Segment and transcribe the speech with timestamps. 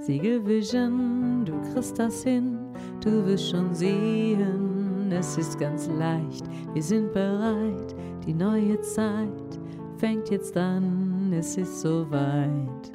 [0.00, 2.56] Siegelvision, du kriegst das hin,
[3.02, 9.58] du wirst schon sehen, es ist ganz leicht, wir sind bereit, die neue Zeit
[9.98, 12.92] fängt jetzt an, es ist soweit.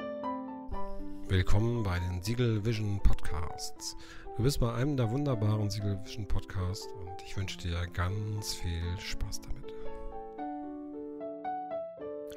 [1.27, 3.97] Willkommen bei den Siegel Vision Podcasts.
[4.37, 8.97] Du bist bei einem der wunderbaren Siegel Vision Podcasts und ich wünsche dir ganz viel
[8.97, 9.73] Spaß damit.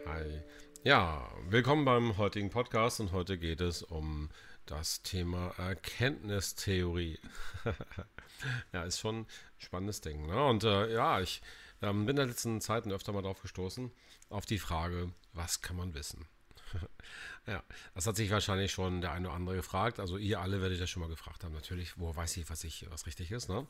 [0.06, 0.42] Hi.
[0.82, 4.28] Ja, willkommen beim heutigen Podcast und heute geht es um
[4.66, 7.18] das Thema Erkenntnistheorie.
[8.72, 9.26] ja, ist schon ein
[9.58, 10.26] spannendes Ding.
[10.26, 10.44] Ne?
[10.44, 11.40] Und äh, ja, ich
[11.82, 13.90] ähm, bin in den letzten Zeiten öfter mal drauf gestoßen,
[14.30, 16.26] auf die Frage, was kann man wissen?
[17.46, 17.62] ja,
[17.94, 20.00] das hat sich wahrscheinlich schon der eine oder andere gefragt.
[20.00, 22.86] Also ihr alle werdet ja schon mal gefragt haben, natürlich, woher weiß ich, was ich,
[22.90, 23.48] was richtig ist.
[23.48, 23.66] Ne?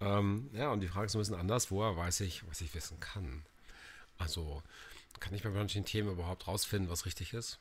[0.00, 2.98] Ähm, ja, und die Frage ist ein bisschen anders, woher weiß ich, was ich wissen
[3.00, 3.44] kann?
[4.18, 4.62] Also,
[5.20, 7.58] kann ich bei manchen Themen überhaupt rausfinden, was richtig ist?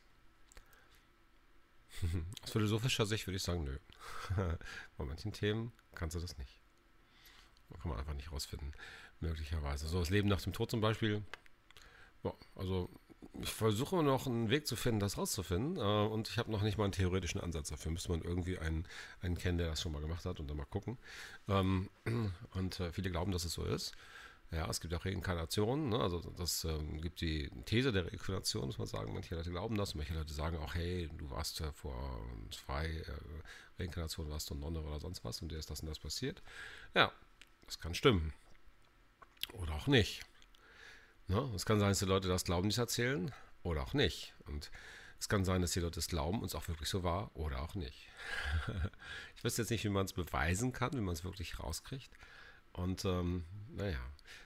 [2.43, 3.77] Aus philosophischer Sicht würde ich sagen, nö.
[4.97, 6.59] Bei manchen Themen kannst du das nicht.
[7.81, 8.73] Kann man einfach nicht rausfinden,
[9.21, 9.87] möglicherweise.
[9.87, 11.23] So, das Leben nach dem Tod zum Beispiel.
[12.23, 12.89] Ja, also,
[13.41, 15.77] ich versuche noch einen Weg zu finden, das rauszufinden.
[15.77, 17.91] Äh, und ich habe noch nicht mal einen theoretischen Ansatz dafür.
[17.91, 18.85] Müsste man irgendwie einen,
[19.21, 20.97] einen kennen, der das schon mal gemacht hat und dann mal gucken.
[21.47, 21.89] Ähm,
[22.53, 23.93] und äh, viele glauben, dass es so ist.
[24.51, 25.99] Ja, es gibt auch Reinkarnationen, ne?
[25.99, 29.13] also das ähm, gibt die These der Reinkarnation, muss man sagen.
[29.13, 32.19] Manche Leute glauben das, manche Leute sagen auch, hey, du warst ja vor
[32.51, 35.99] zwei äh, Reinkarnationen, warst du Nonne oder sonst was und dir ist das und das
[35.99, 36.43] passiert.
[36.93, 37.13] Ja,
[37.65, 38.33] das kann stimmen.
[39.53, 40.21] Oder auch nicht.
[41.27, 41.49] Ne?
[41.55, 43.31] Es kann sein, dass die Leute das glauben, die es erzählen,
[43.63, 44.33] oder auch nicht.
[44.47, 44.69] Und
[45.17, 47.61] es kann sein, dass die Leute es glauben und es auch wirklich so war, oder
[47.61, 48.09] auch nicht.
[49.37, 52.11] ich weiß jetzt nicht, wie man es beweisen kann, wie man es wirklich rauskriegt.
[52.73, 53.99] Und ähm, naja,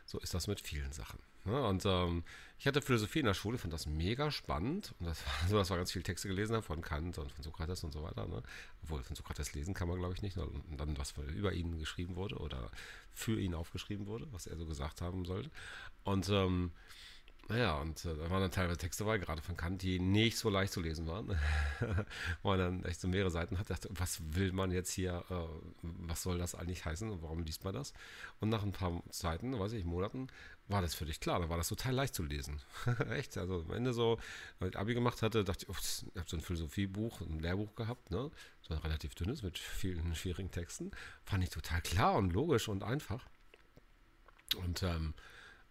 [0.06, 1.20] so ist das mit vielen Sachen.
[1.45, 1.64] Ne?
[1.64, 2.23] Und ähm,
[2.58, 4.94] ich hatte Philosophie in der Schule, fand das mega spannend.
[5.00, 7.44] Und das war so, dass wir ganz viele Texte gelesen haben von Kant und von
[7.44, 8.28] Sokrates und so weiter.
[8.28, 8.42] Ne?
[8.84, 10.38] Obwohl, von Sokrates lesen kann man, glaube ich, nicht.
[10.38, 12.72] Und dann, was über ihn geschrieben wurde oder
[13.14, 15.52] für ihn aufgeschrieben wurde, was er so gesagt haben sollte.
[16.03, 16.72] Und ähm,
[17.47, 20.50] naja, und äh, da waren dann teilweise Texte dabei, gerade von Kant, die nicht so
[20.50, 21.28] leicht zu lesen waren.
[22.41, 25.35] Wo man dann echt so mehrere Seiten hat, dachte, was will man jetzt hier, äh,
[25.83, 27.94] was soll das eigentlich heißen und warum liest man das?
[28.39, 30.28] Und nach ein paar Zeiten, weiß ich, Monaten,
[30.67, 32.59] war das für dich klar, da war das total leicht zu lesen.
[33.11, 34.17] echt, also am Ende so,
[34.59, 37.75] als ich Abi gemacht hatte, dachte ich, oh, ich habe so ein Philosophiebuch, ein Lehrbuch
[37.75, 38.31] gehabt, ne?
[38.63, 40.89] so ein relativ dünnes mit vielen schwierigen Texten.
[41.23, 43.23] Fand ich total klar und logisch und einfach.
[44.57, 45.13] Und ähm,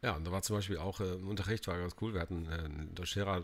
[0.05, 2.45] ja, und da war zum Beispiel auch äh, im Unterricht, war ganz cool, wir hatten
[2.45, 3.43] äh, einen Deutschlehrer,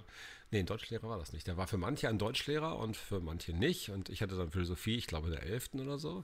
[0.51, 3.55] nee, ein Deutschlehrer war das nicht, der war für manche ein Deutschlehrer und für manche
[3.55, 3.89] nicht.
[3.89, 5.71] Und ich hatte dann Philosophie, ich glaube der 11.
[5.77, 6.23] oder so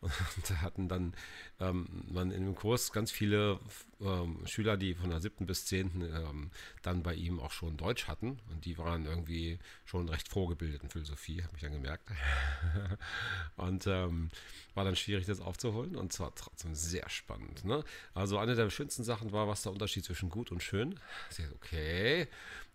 [0.00, 0.12] und
[0.50, 1.14] da hatten dann
[1.60, 3.58] ähm, man in dem Kurs ganz viele
[4.00, 6.50] ähm, Schüler, die von der siebten bis zehnten ähm,
[6.82, 8.38] dann bei ihm auch schon Deutsch hatten.
[8.50, 12.10] Und die waren irgendwie schon recht vorgebildet in Philosophie, habe ich dann gemerkt.
[13.56, 14.30] und ähm,
[14.74, 15.96] war dann schwierig, das aufzuholen.
[15.96, 17.64] Und zwar trotzdem sehr spannend.
[17.64, 17.82] Ne?
[18.14, 21.00] Also eine der schönsten Sachen war, was der Unterschied zwischen gut und schön.
[21.54, 22.28] Okay.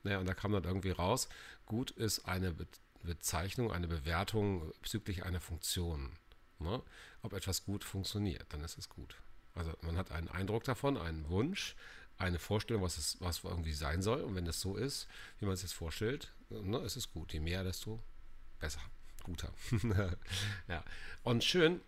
[0.04, 1.30] Naja, und da kam dann irgendwie raus,
[1.66, 2.68] gut ist eine Be
[3.04, 6.12] Bezeichnung, eine Bewertung bezüglich einer Funktion.
[6.62, 6.82] Ne?
[7.22, 9.16] Ob etwas gut funktioniert, dann ist es gut.
[9.56, 11.76] Also man hat einen Eindruck davon, einen Wunsch,
[12.18, 14.22] eine Vorstellung, was es was irgendwie sein soll.
[14.22, 15.08] Und wenn das so ist,
[15.40, 17.34] wie man es jetzt vorstellt, ne, ist es gut.
[17.34, 18.02] Je mehr, desto
[18.60, 18.82] besser,
[19.24, 19.52] guter.
[20.68, 20.84] ja.
[21.24, 21.82] Und schön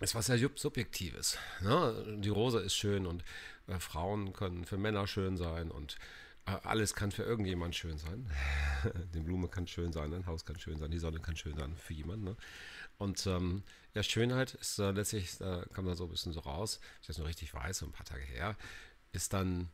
[0.00, 1.38] ist was sehr Subjektives.
[1.60, 2.18] Ne?
[2.18, 3.22] Die Rose ist schön und
[3.68, 5.96] äh, Frauen können für Männer schön sein und
[6.44, 8.30] alles kann für irgendjemand schön sein.
[9.14, 11.76] die Blume kann schön sein, ein Haus kann schön sein, die Sonne kann schön sein
[11.76, 12.24] für jemanden.
[12.24, 12.36] Ne?
[12.98, 13.62] Und ähm,
[13.94, 17.18] ja, Schönheit ist äh, letztlich, da kam da so ein bisschen so raus, ich das
[17.18, 18.56] nur richtig weiß, so ein paar Tage her,
[19.12, 19.70] ist dann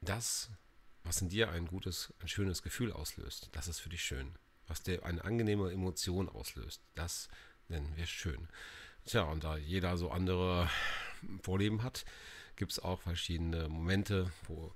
[0.00, 0.50] das,
[1.04, 3.48] was in dir ein gutes, ein schönes Gefühl auslöst.
[3.52, 4.34] Das ist für dich schön.
[4.68, 7.28] Was dir eine angenehme Emotion auslöst, das
[7.68, 8.48] nennen wir schön.
[9.04, 10.70] Tja, und da jeder so andere
[11.42, 12.04] Vorleben hat,
[12.56, 14.72] gibt es auch verschiedene Momente, wo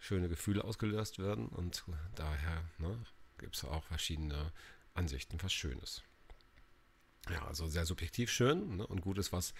[0.00, 1.84] schöne Gefühle ausgelöst werden und
[2.14, 2.98] daher ne,
[3.38, 4.52] gibt es auch verschiedene
[4.94, 6.02] Ansichten, was Schönes.
[7.30, 8.86] Ja, also sehr subjektiv schön ne?
[8.86, 9.54] und gut ist was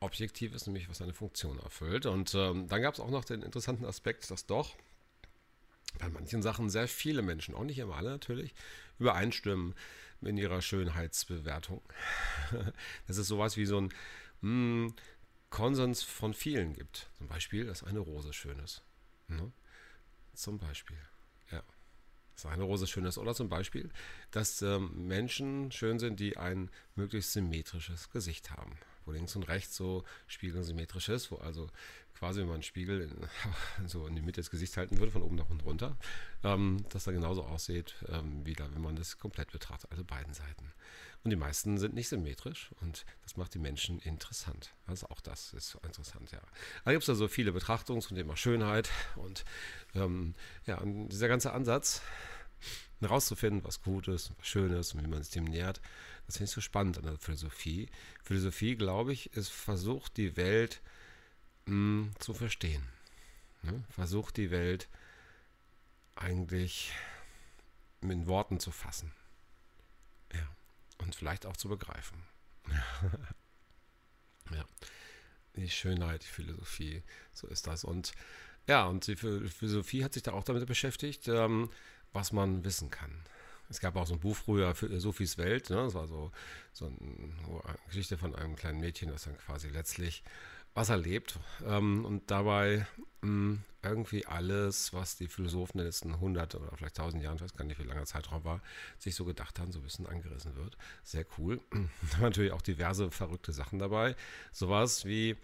[0.00, 2.04] Objektives, nämlich was eine Funktion erfüllt.
[2.06, 4.76] Und ähm, dann gab es auch noch den interessanten Aspekt, dass doch
[5.98, 8.54] bei manchen Sachen sehr viele Menschen, auch nicht immer alle natürlich,
[8.98, 9.74] übereinstimmen
[10.20, 11.80] in ihrer Schönheitsbewertung.
[13.06, 13.92] dass es sowas wie so ein
[14.40, 14.94] mh, hm,
[15.48, 17.08] Konsens von vielen gibt.
[17.16, 18.82] Zum Beispiel, dass eine Rose schön ist.
[19.28, 19.52] Ne?
[20.36, 20.98] Zum Beispiel
[22.44, 23.18] eine Rose schön ist.
[23.18, 23.90] Oder zum Beispiel,
[24.30, 28.76] dass ähm, Menschen schön sind, die ein möglichst symmetrisches Gesicht haben.
[29.04, 31.68] wo links und rechts so spiegelsymmetrisch ist, wo also
[32.18, 33.14] quasi, wenn man einen Spiegel in,
[33.88, 35.96] so in die Mitte des Gesichts halten würde, von oben nach unten runter,
[36.42, 40.34] ähm, dass da genauso aussieht, ähm, wie da, wenn man das komplett betrachtet, also beiden
[40.34, 40.72] Seiten.
[41.26, 44.76] Und die meisten sind nicht symmetrisch und das macht die Menschen interessant.
[44.86, 46.38] Also auch das ist interessant, ja.
[46.84, 49.44] Da gibt es also viele Betrachtungen zum Thema Schönheit und
[49.96, 50.36] ähm,
[50.66, 52.00] ja, und dieser ganze Ansatz,
[53.00, 55.80] herauszufinden, was gut ist, was schön ist und wie man sich dem nähert,
[56.26, 57.88] das finde ich so spannend an der Philosophie.
[58.22, 60.80] Philosophie, glaube ich, ist versucht, die Welt
[61.64, 62.86] mh, hm, zu verstehen.
[63.62, 63.82] Ne?
[63.90, 64.88] Versucht, die Welt
[66.14, 66.92] eigentlich
[68.00, 69.10] mit Worten zu fassen.
[70.98, 72.22] Und vielleicht auch zu begreifen.
[74.50, 74.64] ja.
[75.56, 77.02] Die Schönheit, die Philosophie,
[77.32, 77.84] so ist das.
[77.84, 78.12] Und
[78.66, 81.70] ja, und die Philosophie hat sich da auch damit beschäftigt, ähm,
[82.12, 83.24] was man wissen kann.
[83.68, 85.70] Es gab auch so ein Buch früher, für Sophies Welt.
[85.70, 85.76] Ne?
[85.76, 86.30] Das war so,
[86.72, 90.22] so eine Geschichte von einem kleinen Mädchen, das dann quasi letztlich
[90.76, 92.86] was erlebt ähm, und dabei
[93.22, 97.42] mh, hm, irgendwie alles, was die Philosophen der letzten 100 oder vielleicht 1000 Jahren, ich
[97.42, 98.60] weiß gar nicht, wie langer Zeitraum war,
[98.98, 100.76] sich so gedacht haben, so ein bisschen angerissen wird.
[101.02, 101.60] Sehr cool.
[102.20, 104.16] Natürlich auch diverse verrückte Sachen dabei.
[104.52, 105.36] Sowas wie,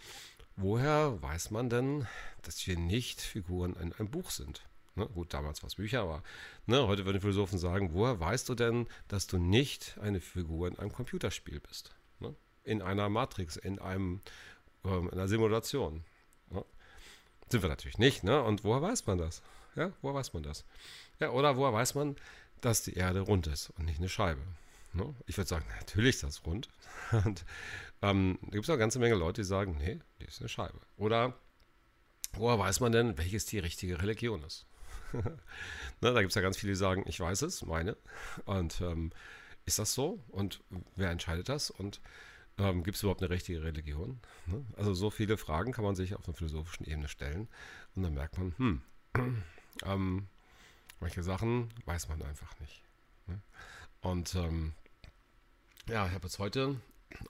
[0.55, 2.05] woher weiß man denn,
[2.43, 4.61] dass wir nicht Figuren in einem Buch sind?
[4.95, 5.07] Ne?
[5.07, 6.21] Gut, damals war es Bücher, aber
[6.67, 10.77] ne, heute würden Philosophen sagen, woher weißt du denn, dass du nicht eine Figur in
[10.77, 11.95] einem Computerspiel bist?
[12.19, 12.35] Ne?
[12.63, 14.21] In einer Matrix, in einem
[14.83, 16.03] in einer Simulation.
[16.49, 16.63] Ne?
[17.49, 18.41] Sind wir natürlich nicht, ne?
[18.43, 19.41] Und woher weiß man das?
[19.75, 20.65] Ja, woher weiß man das?
[21.19, 22.15] Ja, oder woher weiß man,
[22.61, 24.41] dass die Erde rund ist und nicht eine Scheibe?
[24.93, 25.13] Ne?
[25.25, 26.69] Ich würde sagen, natürlich ist das rund.
[27.25, 27.45] Und
[28.03, 30.49] ähm, da gibt es auch eine ganze Menge Leute, die sagen, nee, die ist eine
[30.49, 30.79] Scheibe.
[30.97, 31.33] Oder
[32.33, 34.67] woher weiß man denn, welches die richtige Religion ist?
[35.13, 35.33] ne,
[35.99, 37.97] da gibt es ja ganz viele, die sagen, ich weiß es, meine.
[38.45, 39.11] Und ähm,
[39.65, 40.23] ist das so?
[40.29, 40.61] Und
[40.95, 41.71] wer entscheidet das?
[41.71, 41.99] Und
[42.57, 44.19] ähm, gibt es überhaupt eine richtige Religion?
[44.45, 44.65] Ne?
[44.75, 47.47] Also so viele Fragen kann man sich auf einer philosophischen Ebene stellen.
[47.95, 48.81] Und dann merkt man, hm,
[49.85, 50.27] ähm,
[50.99, 52.83] manche Sachen weiß man einfach nicht.
[53.27, 53.41] Ne?
[54.01, 54.73] Und ähm,
[55.87, 56.77] ja, ich habe jetzt heute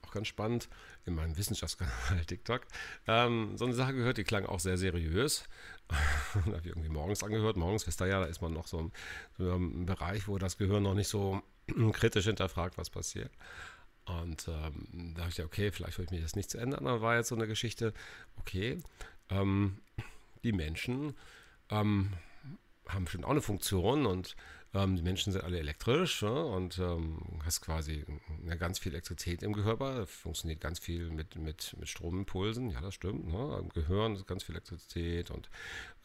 [0.05, 0.69] auch ganz spannend,
[1.05, 2.61] in meinem Wissenschaftskanal TikTok,
[3.07, 5.43] ähm, so eine Sache gehört, die klang auch sehr seriös.
[5.89, 5.95] da
[6.45, 8.91] habe ich irgendwie morgens angehört, morgens wisst ihr ja, da ist man noch so im,
[9.37, 11.41] so im Bereich, wo das Gehirn noch nicht so
[11.93, 13.31] kritisch hinterfragt, was passiert.
[14.05, 16.87] Und ähm, da dachte ich, okay, vielleicht würde ich mich das nicht zu ändern.
[16.87, 17.93] Aber war jetzt so eine Geschichte,
[18.37, 18.79] okay,
[19.29, 19.77] ähm,
[20.43, 21.15] die Menschen
[21.69, 22.13] ähm,
[22.87, 24.35] haben schon auch eine Funktion und
[24.73, 28.05] ähm, die Menschen sind alle elektrisch ja, und ähm, hast quasi
[28.45, 30.07] ja, ganz viel Elektrizität im Körper.
[30.07, 32.71] Funktioniert ganz viel mit, mit, mit Stromimpulsen.
[32.71, 33.27] Ja, das stimmt.
[33.27, 33.59] Ne?
[33.61, 35.49] Im Gehirn ist ganz viel Elektrizität und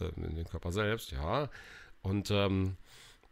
[0.00, 1.50] äh, in dem Körper selbst, ja.
[2.02, 2.76] Und ähm,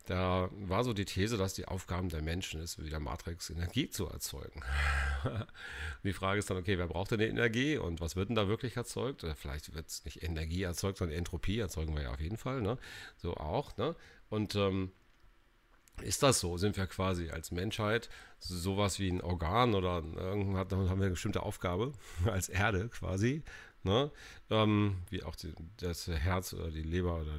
[0.06, 3.90] da war so die These, dass die Aufgaben der Menschen ist, wie der Matrix Energie
[3.90, 4.62] zu erzeugen.
[6.04, 8.46] die Frage ist dann, okay, wer braucht denn die Energie und was wird denn da
[8.46, 9.24] wirklich erzeugt?
[9.24, 12.62] Oder vielleicht wird es nicht Energie erzeugt, sondern Entropie erzeugen wir ja auf jeden Fall.
[12.62, 12.78] Ne?
[13.16, 13.76] So auch.
[13.76, 13.96] Ne?
[14.28, 14.92] Und ähm,
[16.02, 16.56] ist das so?
[16.56, 21.92] Sind wir quasi als Menschheit sowas wie ein Organ oder haben wir eine bestimmte Aufgabe
[22.26, 23.42] als Erde quasi?
[23.86, 24.10] Ne?
[24.50, 27.38] Ähm, wie auch die, das Herz oder die Leber oder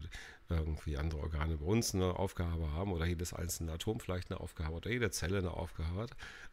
[0.49, 4.75] irgendwie andere Organe bei uns eine Aufgabe haben oder jedes einzelne Atom vielleicht eine Aufgabe
[4.75, 6.11] oder jede Zelle eine Aufgabe hat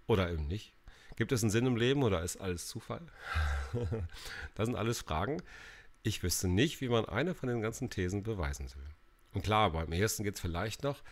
[0.09, 0.75] oder eben nicht.
[1.17, 3.03] Gibt es einen Sinn im Leben oder ist alles Zufall?
[4.57, 5.41] das sind alles Fragen.
[6.03, 8.89] Ich wüsste nicht, wie man eine von den ganzen Thesen beweisen will.
[9.33, 11.03] Und klar, beim ersten geht es vielleicht noch,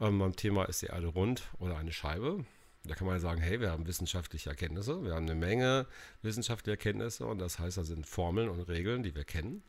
[0.00, 2.44] ähm, beim Thema ist die Erde rund oder eine Scheibe.
[2.84, 5.86] Da kann man sagen, hey, wir haben wissenschaftliche Erkenntnisse, wir haben eine Menge
[6.22, 9.62] wissenschaftliche Erkenntnisse und das heißt, da sind Formeln und Regeln, die wir kennen.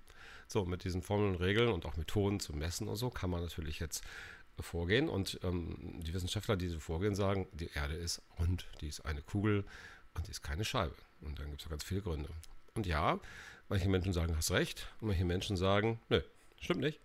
[0.48, 3.42] So, mit diesen Formeln und Regeln und auch Methoden zu messen und so kann man
[3.42, 4.04] natürlich jetzt
[4.60, 9.02] vorgehen und ähm, die Wissenschaftler, die so vorgehen, sagen, die Erde ist rund, die ist
[9.02, 9.66] eine Kugel
[10.14, 10.96] und die ist keine Scheibe.
[11.22, 12.30] Und dann gibt es ganz viele Gründe.
[12.76, 13.20] Und ja,
[13.70, 16.22] manche Menschen sagen, hast recht, und manche Menschen sagen, nö,
[16.60, 17.00] stimmt nicht.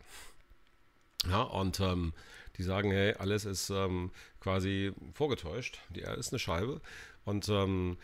[1.28, 2.12] Ja, und ähm,
[2.56, 4.10] die sagen, hey, alles ist ähm,
[4.40, 5.80] quasi vorgetäuscht.
[5.90, 6.80] Die Erde ist eine Scheibe.
[7.24, 7.98] Und ähm,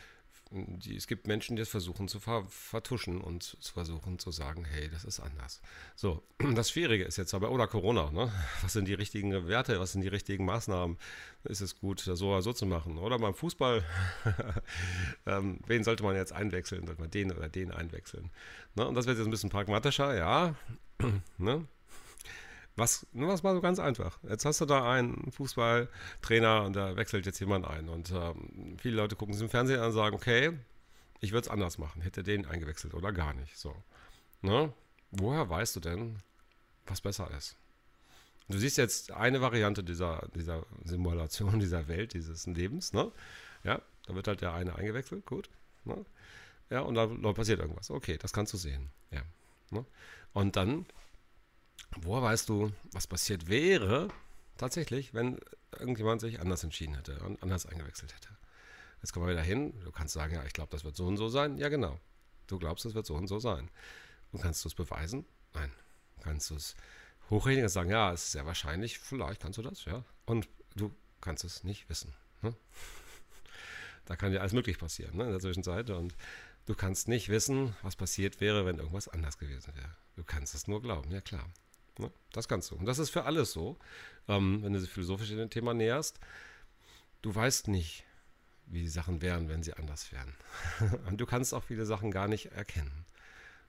[0.54, 4.64] die, es gibt Menschen, die es versuchen zu ver vertuschen und zu versuchen zu sagen,
[4.64, 5.62] hey, das ist anders.
[5.96, 6.22] So,
[6.54, 8.30] das Schwierige ist jetzt aber, oder Corona, ne?
[8.62, 10.98] Was sind die richtigen Werte, was sind die richtigen Maßnahmen?
[11.44, 12.98] Ist es gut, so oder so zu machen?
[12.98, 13.84] Oder beim Fußball,
[15.26, 16.86] ähm, wen sollte man jetzt einwechseln?
[16.86, 18.30] Sollte man den oder den einwechseln?
[18.74, 18.86] Ne?
[18.86, 20.54] Und das wird jetzt ein bisschen pragmatischer, ja.
[21.38, 21.66] ne?
[22.76, 24.18] Was, nur was mal so ganz einfach.
[24.28, 27.88] Jetzt hast du da einen Fußballtrainer und da wechselt jetzt jemand ein.
[27.88, 30.52] Und ähm, viele Leute gucken sich im Fernsehen an und sagen, okay,
[31.20, 32.00] ich würde es anders machen.
[32.00, 33.58] Hätte den eingewechselt oder gar nicht.
[33.58, 33.74] So.
[34.40, 34.72] Ne?
[35.10, 36.16] Woher weißt du denn,
[36.86, 37.56] was besser ist?
[38.48, 43.10] Du siehst jetzt eine Variante dieser, dieser Simulation, dieser Welt, dieses Lebens, ne?
[43.64, 45.48] Ja, da wird halt der eine eingewechselt, gut.
[45.84, 46.04] Ne?
[46.70, 47.90] Ja, und da passiert irgendwas.
[47.90, 48.90] Okay, das kannst du sehen.
[49.10, 49.22] Ja.
[49.70, 49.84] Ne?
[50.32, 50.86] Und dann,
[52.00, 54.08] woher weißt du, was passiert wäre,
[54.56, 55.38] tatsächlich, wenn
[55.78, 58.28] irgendjemand sich anders entschieden hätte und anders eingewechselt hätte?
[59.02, 59.74] Jetzt kommen wir wieder hin.
[59.84, 61.58] Du kannst sagen, ja, ich glaube, das wird so und so sein.
[61.58, 61.98] Ja, genau.
[62.46, 63.68] Du glaubst, es wird so und so sein.
[64.30, 65.24] Und kannst du es beweisen?
[65.54, 65.72] Nein.
[66.22, 66.76] Kannst du es
[67.30, 70.04] hochrechnen und sagen, ja, es ist sehr wahrscheinlich, vielleicht kannst du das, ja.
[70.26, 72.14] Und du kannst es nicht wissen.
[72.42, 72.54] Ne?
[74.04, 75.88] Da kann dir alles möglich passieren ne, in der Zwischenzeit.
[75.90, 76.16] Und
[76.66, 79.94] du kannst nicht wissen, was passiert wäre, wenn irgendwas anders gewesen wäre.
[80.16, 81.48] Du kannst es nur glauben, ja klar.
[81.98, 82.10] Ne?
[82.32, 82.76] Das kannst du.
[82.76, 83.78] Und das ist für alles so,
[84.28, 86.18] ähm, wenn du sich philosophisch in dem Thema näherst.
[87.20, 88.04] Du weißt nicht,
[88.66, 90.34] wie die Sachen wären, wenn sie anders wären.
[91.06, 93.04] Und du kannst auch viele Sachen gar nicht erkennen.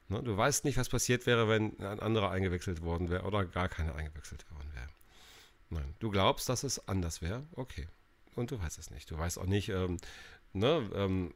[0.07, 0.21] Ne?
[0.23, 3.95] Du weißt nicht, was passiert wäre, wenn ein anderer eingewechselt worden wäre oder gar keiner
[3.95, 4.89] eingewechselt worden wäre.
[5.69, 7.87] Nein, du glaubst, dass es anders wäre, okay.
[8.35, 9.09] Und du weißt es nicht.
[9.11, 9.97] Du weißt auch nicht, ähm,
[10.53, 11.33] ne, ähm,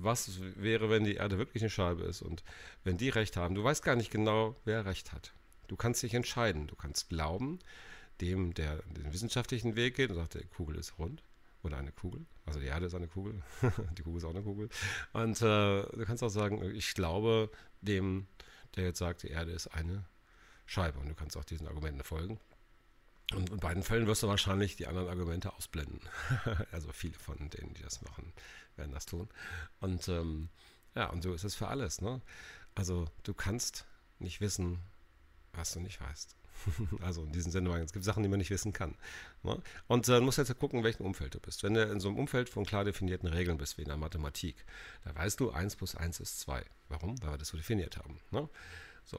[0.00, 2.42] was wäre, wenn die Erde wirklich eine Scheibe ist und
[2.84, 3.54] wenn die recht haben.
[3.54, 5.32] Du weißt gar nicht genau, wer recht hat.
[5.72, 6.66] Du kannst dich entscheiden.
[6.66, 7.58] Du kannst glauben,
[8.20, 11.22] dem, der den wissenschaftlichen Weg geht und sagt, die Kugel ist rund
[11.62, 12.26] oder eine Kugel.
[12.44, 13.42] Also die Erde ist eine Kugel,
[13.96, 14.68] die Kugel ist auch eine Kugel.
[15.14, 17.50] Und äh, du kannst auch sagen, ich glaube
[17.80, 18.26] dem,
[18.76, 20.04] der jetzt sagt, die Erde ist eine
[20.66, 20.98] Scheibe.
[20.98, 22.38] Und du kannst auch diesen Argumenten folgen.
[23.34, 26.02] Und in beiden Fällen wirst du wahrscheinlich die anderen Argumente ausblenden.
[26.70, 28.34] also viele von denen, die das machen,
[28.76, 29.26] werden das tun.
[29.80, 30.50] Und ähm,
[30.94, 32.02] ja, und so ist es für alles.
[32.02, 32.20] Ne?
[32.74, 33.86] Also du kannst
[34.18, 34.78] nicht wissen,
[35.54, 36.36] was du nicht weißt.
[37.00, 38.94] also in diesem Sinne, es gibt Sachen, die man nicht wissen kann.
[39.42, 39.60] Ne?
[39.88, 41.62] Und äh, musst jetzt gucken, in welchem Umfeld du bist.
[41.62, 44.56] Wenn du in so einem Umfeld von klar definierten Regeln bist, wie in der Mathematik,
[45.04, 46.64] da weißt du, 1 plus 1 ist 2.
[46.88, 47.20] Warum?
[47.22, 48.20] Weil wir das so definiert haben.
[48.30, 48.48] Ne?
[49.04, 49.18] So.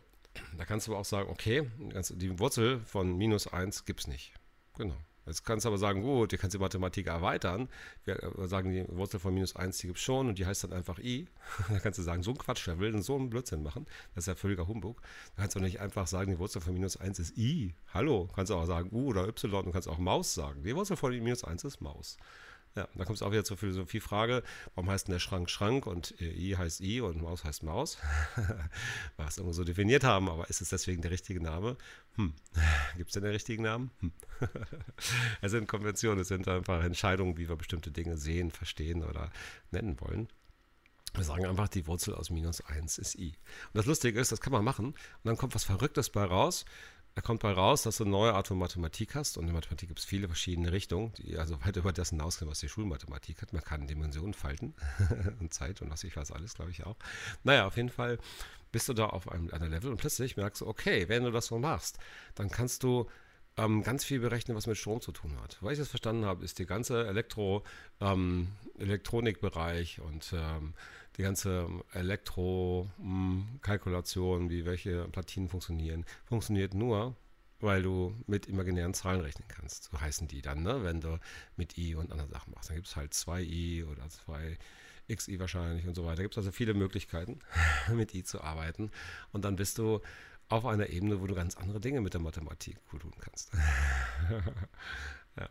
[0.58, 4.34] Da kannst du aber auch sagen, okay, die Wurzel von minus 1 gibt es nicht.
[4.78, 4.98] Genau.
[5.26, 7.70] Jetzt kannst du aber sagen, gut, ihr kannst die Mathematik erweitern.
[8.04, 10.66] Wir äh, sagen, die Wurzel von minus 1, die gibt es schon und die heißt
[10.66, 11.28] dann einfach i.
[11.70, 13.86] da kannst du sagen, so ein Quatsch, der will denn so einen Blödsinn machen.
[14.16, 15.02] Das ist ja völliger Humbug.
[15.36, 17.74] Da kannst du nicht einfach sagen, die Wurzel von minus 1 ist i.
[17.94, 18.30] Hallo.
[18.36, 20.64] Kannst du auch sagen u oder y und kannst auch Maus sagen.
[20.64, 22.18] Die Wurzel von minus 1 ist Maus.
[22.76, 24.42] Ja, da kommt es auch wieder zur Philosophiefrage,
[24.74, 28.00] warum heißt denn der Schrank Schrank und äh, I heißt I und Maus heißt Maus?
[28.36, 28.48] Weil
[29.18, 31.78] wir es irgendwo so definiert haben, aber ist es deswegen der richtige Name?
[32.16, 32.34] Hm.
[32.98, 33.92] Gibt es denn den richtigen Namen?
[34.00, 34.12] Hm.
[35.42, 39.32] es sind Konventionen, es sind einfach Entscheidungen, wie wir bestimmte Dinge sehen, verstehen oder
[39.70, 40.30] nennen wollen.
[41.14, 43.36] Wir sagen einfach, die Wurzel aus minus 1 ist i.
[43.68, 46.66] Und das Lustige ist, das kann man machen und dann kommt was Verrücktes bei raus
[47.16, 49.38] da kommt bei raus, dass du eine neue Art von Mathematik hast.
[49.38, 52.50] Und in der Mathematik gibt es viele verschiedene Richtungen, die also weit über das hinausgehen,
[52.50, 53.54] was die Schulmathematik hat.
[53.54, 54.74] Man kann Dimensionen falten
[55.40, 56.96] und Zeit und was ich weiß alles, glaube ich auch.
[57.44, 58.18] Naja, auf jeden Fall
[58.72, 61.46] bist du da auf einem, einem Level und plötzlich merkst du, okay, wenn du das
[61.48, 62.00] so machst,
[62.34, 63.08] dann kannst du
[63.58, 65.58] ähm, ganz viel berechnen, was mit Strom zu tun hat.
[65.62, 67.64] Weil ich das verstanden habe, ist die ganze Elektro,
[68.02, 68.48] ähm,
[68.80, 70.74] Elektronikbereich und ähm,
[71.18, 77.16] die ganze Elektro-Kalkulation, wie welche Platinen funktionieren, funktioniert nur,
[77.60, 79.86] weil du mit imaginären Zahlen rechnen kannst.
[79.86, 80.84] So heißen die dann, ne?
[80.84, 81.20] wenn du
[81.56, 82.70] mit i und andere Sachen machst.
[82.70, 84.04] Dann gibt es halt 2i oder
[85.08, 86.18] 2xi wahrscheinlich und so weiter.
[86.18, 87.40] Da gibt es also viele Möglichkeiten,
[87.94, 88.92] mit i zu arbeiten.
[89.32, 90.02] Und dann bist du
[90.50, 93.54] auf einer Ebene, wo du ganz andere Dinge mit der Mathematik tun kannst.
[95.38, 95.48] ja.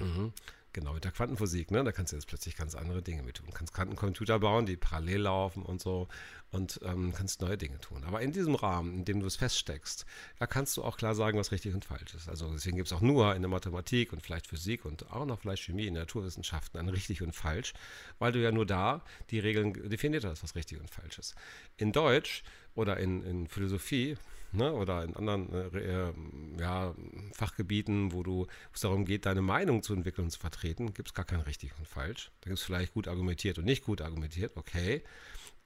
[0.00, 0.32] Mhm.
[0.76, 1.82] Genau, mit der Quantenphysik, ne?
[1.84, 3.46] Da kannst du jetzt plötzlich ganz andere Dinge mit tun.
[3.46, 6.06] Du kannst Quantencomputer bauen, die parallel laufen und so
[6.50, 8.04] und ähm, kannst neue Dinge tun.
[8.04, 10.04] Aber in diesem Rahmen, in dem du es feststeckst,
[10.38, 12.28] da kannst du auch klar sagen, was richtig und falsch ist.
[12.28, 15.40] Also deswegen gibt es auch nur in der Mathematik und vielleicht Physik und auch noch
[15.40, 17.72] vielleicht Chemie in Naturwissenschaften ein richtig und falsch,
[18.18, 21.36] weil du ja nur da die Regeln definiert hast, was richtig und falsch ist.
[21.78, 22.42] In Deutsch
[22.76, 24.16] oder in, in Philosophie
[24.52, 26.12] ne, oder in anderen äh,
[26.60, 26.94] ja,
[27.32, 31.14] Fachgebieten, wo du es darum geht, deine Meinung zu entwickeln und zu vertreten, gibt es
[31.14, 32.30] gar kein richtig und falsch.
[32.40, 35.02] Da gibt es vielleicht gut argumentiert und nicht gut argumentiert, okay,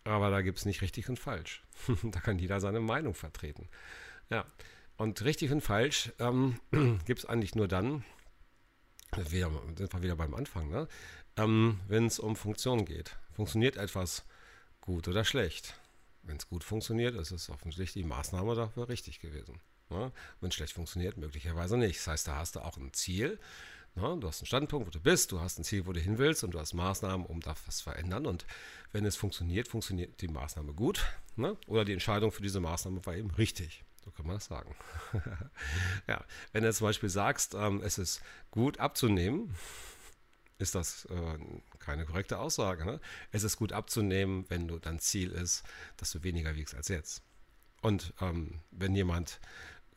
[0.04, 1.62] aber da gibt es nicht richtig und falsch.
[2.02, 3.68] da kann jeder seine Meinung vertreten.
[4.30, 4.46] Ja,
[4.96, 6.60] und richtig und falsch ähm,
[7.06, 8.04] gibt es eigentlich nur dann,
[9.16, 10.86] wieder, sind wir wieder beim Anfang, ne?
[11.36, 13.16] ähm, wenn es um Funktionen geht.
[13.32, 14.24] Funktioniert etwas
[14.80, 15.79] gut oder schlecht?
[16.22, 19.60] Wenn es gut funktioniert, ist es offensichtlich die Maßnahme dafür richtig gewesen.
[19.88, 20.12] Ne?
[20.40, 21.98] Wenn es schlecht funktioniert, möglicherweise nicht.
[21.98, 23.38] Das heißt, da hast du auch ein Ziel.
[23.94, 24.16] Ne?
[24.20, 26.44] Du hast einen Standpunkt, wo du bist, du hast ein Ziel, wo du hin willst
[26.44, 28.26] und du hast Maßnahmen, um da was zu verändern.
[28.26, 28.46] Und
[28.92, 31.04] wenn es funktioniert, funktioniert die Maßnahme gut.
[31.36, 31.56] Ne?
[31.66, 33.84] Oder die Entscheidung für diese Maßnahme war eben richtig.
[34.04, 34.74] So kann man das sagen.
[36.08, 39.54] ja, wenn du zum Beispiel sagst, ähm, es ist gut abzunehmen,
[40.60, 41.38] ist das äh,
[41.78, 42.84] keine korrekte Aussage.
[42.84, 43.00] Ne?
[43.32, 45.62] Es ist gut abzunehmen, wenn du dein Ziel ist,
[45.96, 47.22] dass du weniger wiegst als jetzt.
[47.82, 49.40] Und ähm, wenn jemand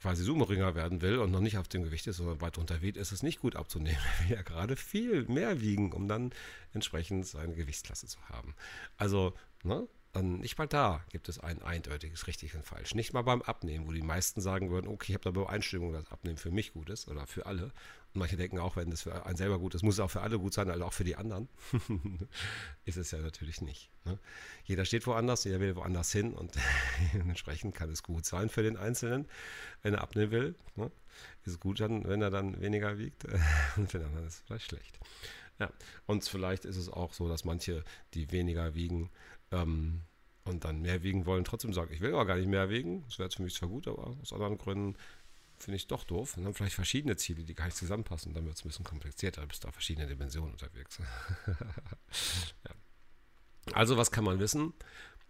[0.01, 3.11] quasi Sumo-Ringer werden will und noch nicht auf dem Gewicht ist, sondern weit unterweht, ist
[3.11, 3.99] es nicht gut abzunehmen.
[4.19, 6.33] Er will ja gerade viel mehr wiegen, um dann
[6.73, 8.55] entsprechend seine Gewichtsklasse zu haben.
[8.97, 9.87] Also, ne?
[10.21, 12.93] nicht mal da gibt es ein eindeutiges richtig und falsch.
[12.93, 16.11] Nicht mal beim Abnehmen, wo die meisten sagen würden, okay, ich habe da Übereinstimmung, dass
[16.11, 17.71] Abnehmen für mich gut ist oder für alle.
[18.13, 20.37] Manche denken auch, wenn das für einen selber gut ist, muss es auch für alle
[20.37, 21.49] gut sein, also auch für die anderen.
[22.85, 23.89] ist es ja natürlich nicht.
[24.05, 24.19] Ne?
[24.65, 26.53] Jeder steht woanders, jeder will woanders hin und
[27.13, 29.27] entsprechend kann es gut sein für den Einzelnen,
[29.81, 30.55] wenn er abnehmen will.
[30.75, 30.91] Ne?
[31.43, 33.25] Ist es gut, dann, wenn er dann weniger wiegt
[33.77, 34.99] und für den anderen ist es vielleicht schlecht.
[35.59, 35.71] Ja,
[36.05, 39.09] und vielleicht ist es auch so, dass manche, die weniger wiegen,
[39.51, 40.01] ähm,
[40.45, 43.03] und dann mehr wiegen wollen, trotzdem sagen, ich will aber gar nicht mehr wiegen.
[43.05, 44.97] Das wäre für mich zwar gut, aber aus anderen Gründen
[45.63, 46.37] finde ich doch doof.
[46.37, 48.33] Und dann vielleicht verschiedene Ziele, die gar nicht zusammenpassen.
[48.33, 50.99] Dann wird es ein bisschen komplizierter, du bist da verschiedene Dimensionen unterwegs.
[51.47, 52.71] ja.
[53.73, 54.73] Also, was kann man wissen?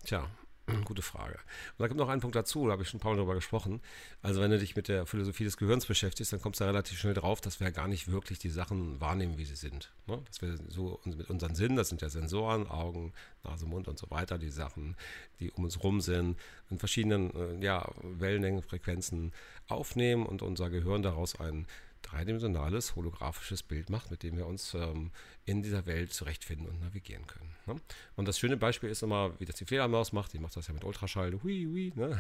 [0.04, 0.30] Tja,
[0.86, 1.34] Gute Frage.
[1.34, 3.36] Und da kommt noch ein Punkt dazu, da habe ich schon ein paar Mal drüber
[3.36, 3.82] gesprochen.
[4.22, 7.14] Also wenn du dich mit der Philosophie des Gehirns beschäftigst, dann kommst du relativ schnell
[7.14, 9.92] drauf, dass wir gar nicht wirklich die Sachen wahrnehmen, wie sie sind.
[10.08, 10.22] Ne?
[10.26, 14.10] Dass wir so mit unseren Sinnen, das sind ja Sensoren, Augen, Nase, Mund und so
[14.10, 14.96] weiter, die Sachen,
[15.40, 16.38] die um uns rum sind,
[16.70, 19.34] in verschiedenen äh, ja, Wellenlängen, Frequenzen
[19.68, 21.68] aufnehmen und unser Gehirn daraus einen
[22.04, 25.12] dreidimensionales, holographisches Bild macht, mit dem wir uns ähm,
[25.46, 27.50] in dieser Welt zurechtfinden und navigieren können.
[27.66, 27.76] Ne?
[28.16, 30.34] Und das schöne Beispiel ist immer, wie das die Fledermaus macht.
[30.34, 32.18] Die macht das ja mit Ultraschall, hui, hui, ne?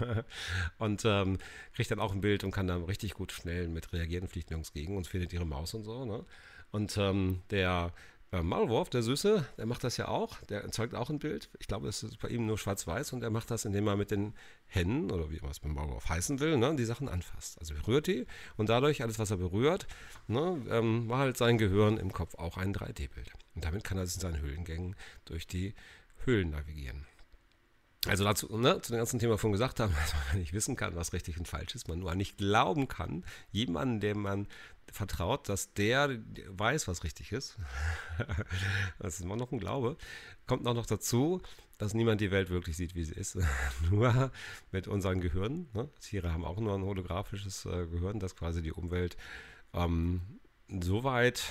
[0.78, 1.38] und ähm,
[1.74, 4.72] kriegt dann auch ein Bild und kann dann richtig gut schnell mit reagieren, fliegt nirgends
[4.72, 6.04] gegen und findet ihre Maus und so.
[6.04, 6.24] Ne?
[6.70, 7.92] Und ähm, der
[8.32, 10.40] äh, der Süße, der macht das ja auch.
[10.48, 11.50] Der erzeugt auch ein Bild.
[11.58, 14.10] Ich glaube, es ist bei ihm nur schwarz-weiß und er macht das, indem er mit
[14.10, 14.34] den
[14.66, 17.58] Händen oder wie man es beim Maulwurf heißen will, ne, die Sachen anfasst.
[17.58, 19.86] Also berührt die und dadurch, alles, was er berührt,
[20.26, 23.32] ne, ähm, war halt sein Gehirn im Kopf auch ein 3D-Bild.
[23.54, 24.96] Und damit kann er in seinen Höhlengängen
[25.26, 25.74] durch die
[26.24, 27.06] Höhlen navigieren.
[28.08, 30.96] Also dazu, ne, zu dem ganzen Thema von gesagt haben, dass man nicht wissen kann,
[30.96, 34.48] was richtig und falsch ist, man nur nicht glauben kann, jemanden, dem man
[34.90, 36.18] vertraut, dass der
[36.48, 37.56] weiß, was richtig ist.
[38.98, 39.96] das ist immer noch ein Glaube.
[40.46, 41.40] Kommt auch noch dazu,
[41.78, 43.38] dass niemand die Welt wirklich sieht, wie sie ist.
[43.90, 44.32] nur
[44.72, 45.68] mit unseren Gehirnen.
[45.72, 45.88] Ne?
[46.00, 49.16] Tiere haben auch nur ein holographisches äh, Gehirn, das quasi die Umwelt
[49.72, 50.20] ähm,
[50.68, 51.44] so weit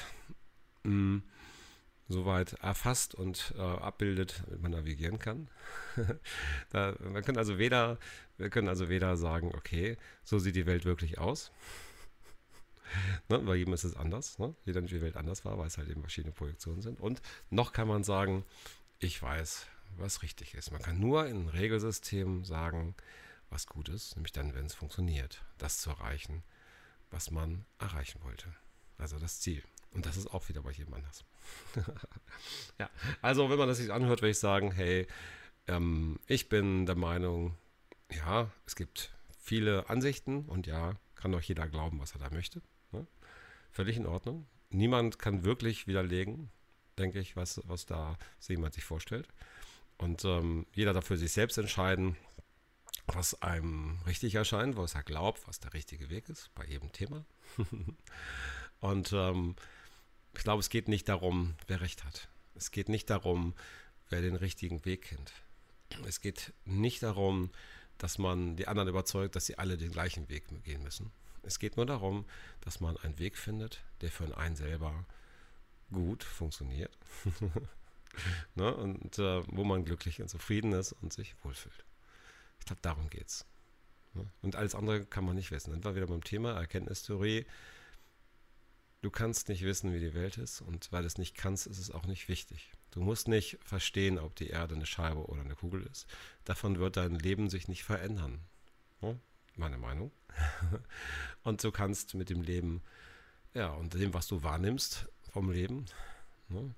[0.84, 1.24] mh, mm,
[2.12, 5.50] soweit erfasst und äh, abbildet, damit man navigieren kann.
[6.70, 7.98] da, wir können also weder,
[8.38, 11.52] wir können also weder sagen, okay, so sieht die Welt wirklich aus.
[13.30, 14.40] ne, bei jedem ist es anders.
[14.40, 14.56] Ne?
[14.66, 17.00] Jeder nicht die Welt anders war, weil es halt eben verschiedene Projektionen sind.
[17.00, 18.46] Und noch kann man sagen,
[19.00, 20.72] ich weiß, was richtig ist.
[20.72, 22.96] Man kann nur in Regelsystemen sagen,
[23.50, 26.44] was gut ist, nämlich dann, wenn es funktioniert, das zu erreichen,
[27.10, 28.54] was man erreichen wollte.
[28.98, 29.64] Also das Ziel.
[29.92, 31.26] Und das ist auch wieder bei jedem anders.
[32.80, 32.90] ja,
[33.22, 35.08] also wenn man das sich anhört, würde ich sagen, hey,
[35.68, 37.56] ähm, ich bin der Meinung,
[38.12, 42.62] ja, es gibt viele Ansichten und ja, kann doch jeder glauben, was er da möchte.
[42.92, 43.06] Ne?
[43.70, 44.48] Völlig in Ordnung.
[44.70, 46.50] Niemand kann wirklich widerlegen,
[46.98, 49.28] denke ich, was, was da jemand sich vorstellt.
[49.98, 52.18] Und ähm, jeder darf für sich selbst entscheiden,
[53.08, 57.26] was einem richtig erscheint, was er glaubt, was der richtige Weg ist, bei jedem Thema.
[58.80, 59.56] und ähm,
[60.36, 62.30] ich glaube, es geht nicht darum, wer recht hat.
[62.56, 63.54] Es geht nicht darum,
[64.10, 65.34] wer den richtigen Weg kennt.
[66.06, 67.50] Es geht nicht darum,
[67.98, 71.12] dass man die anderen überzeugt, dass sie alle den gleichen Weg gehen müssen.
[71.44, 72.26] Es geht nur darum,
[72.62, 75.06] dass man einen Weg findet, der für einen selber
[75.92, 76.98] gut funktioniert.
[78.56, 78.74] ne?
[78.76, 81.86] Und äh, wo man glücklich und zufrieden ist und sich wohlfühlt.
[82.60, 83.46] Ich glaube, darum geht's.
[84.14, 84.26] Ne?
[84.42, 85.72] Und alles andere kann man nicht wissen.
[85.72, 87.46] Dann war wieder beim Thema Erkenntnistheorie.
[89.02, 91.80] Du kannst nicht wissen, wie die Welt ist und weil du es nicht kannst, ist
[91.80, 92.72] es auch nicht wichtig.
[92.92, 96.06] Du musst nicht verstehen, ob die Erde eine Scheibe oder eine Kugel ist.
[96.46, 98.42] Davon wird dein Leben sich nicht verändern.
[99.56, 100.12] Meine Meinung.
[101.44, 102.82] und du kannst mit dem Leben,
[103.54, 105.86] ja, und dem, was du wahrnimmst vom Leben,
[106.50, 106.74] ne,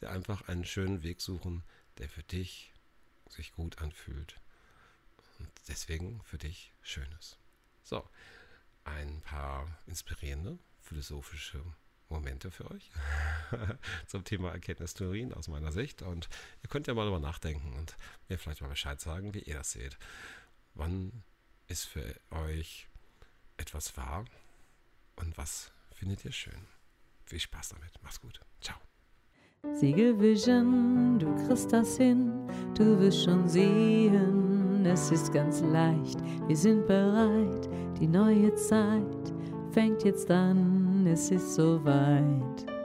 [0.00, 1.62] dir einfach einen schönen Weg suchen,
[1.98, 2.72] der für dich
[3.28, 4.40] sich gut anfühlt
[5.38, 7.38] und deswegen für dich schön ist.
[7.84, 8.04] So,
[8.84, 11.62] ein paar inspirierende philosophische
[12.08, 12.90] Momente für euch
[14.06, 16.02] zum Thema Erkenntnistheorien aus meiner Sicht.
[16.02, 16.28] Und
[16.62, 17.96] ihr könnt ja mal darüber nachdenken und
[18.28, 19.98] mir vielleicht mal Bescheid sagen, wie ihr das seht.
[20.74, 21.24] Wann
[21.66, 22.88] ist für euch
[23.56, 24.24] etwas wahr
[25.16, 26.66] und was findet ihr schön?
[27.24, 28.00] Viel Spaß damit.
[28.02, 28.40] Macht's gut.
[28.60, 28.76] Ciao.
[29.72, 36.56] Siegel Vision, du kriegst das hin, du wirst schon sehen, es ist ganz leicht, wir
[36.56, 37.68] sind bereit,
[37.98, 39.34] die neue Zeit
[39.76, 42.75] fängt jetzt an, es ist soweit.